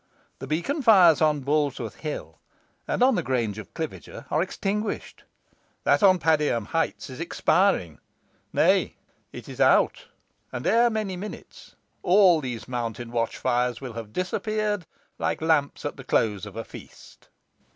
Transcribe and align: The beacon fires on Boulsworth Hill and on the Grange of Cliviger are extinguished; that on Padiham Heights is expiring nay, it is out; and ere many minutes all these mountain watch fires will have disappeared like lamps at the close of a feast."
The 0.39 0.47
beacon 0.47 0.81
fires 0.81 1.21
on 1.21 1.41
Boulsworth 1.41 1.97
Hill 1.97 2.39
and 2.87 3.03
on 3.03 3.13
the 3.13 3.21
Grange 3.21 3.59
of 3.59 3.71
Cliviger 3.75 4.25
are 4.31 4.41
extinguished; 4.41 5.25
that 5.83 6.01
on 6.01 6.17
Padiham 6.17 6.65
Heights 6.69 7.07
is 7.11 7.19
expiring 7.19 7.99
nay, 8.51 8.95
it 9.31 9.47
is 9.47 9.61
out; 9.61 10.07
and 10.51 10.65
ere 10.65 10.89
many 10.89 11.15
minutes 11.17 11.75
all 12.01 12.41
these 12.41 12.67
mountain 12.67 13.11
watch 13.11 13.37
fires 13.37 13.79
will 13.79 13.93
have 13.93 14.11
disappeared 14.11 14.87
like 15.19 15.39
lamps 15.39 15.85
at 15.85 15.97
the 15.97 16.03
close 16.03 16.47
of 16.47 16.55
a 16.55 16.63
feast." 16.65 17.29